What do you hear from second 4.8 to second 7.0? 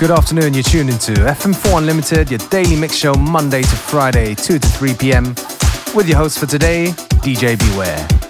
p.m. With your host for today,